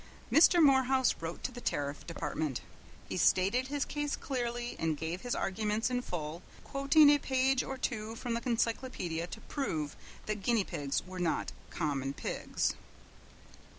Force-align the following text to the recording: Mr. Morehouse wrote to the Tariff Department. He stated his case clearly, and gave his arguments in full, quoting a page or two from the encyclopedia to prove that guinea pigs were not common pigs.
Mr. 0.31 0.63
Morehouse 0.63 1.13
wrote 1.19 1.43
to 1.43 1.51
the 1.51 1.61
Tariff 1.61 2.07
Department. 2.07 2.61
He 3.07 3.17
stated 3.17 3.67
his 3.67 3.85
case 3.85 4.15
clearly, 4.15 4.75
and 4.79 4.97
gave 4.97 5.21
his 5.21 5.35
arguments 5.35 5.91
in 5.91 6.01
full, 6.01 6.41
quoting 6.63 7.07
a 7.11 7.19
page 7.19 7.61
or 7.61 7.77
two 7.77 8.15
from 8.15 8.33
the 8.33 8.41
encyclopedia 8.43 9.27
to 9.27 9.41
prove 9.41 9.95
that 10.25 10.41
guinea 10.41 10.63
pigs 10.63 11.03
were 11.05 11.19
not 11.19 11.51
common 11.69 12.13
pigs. 12.13 12.73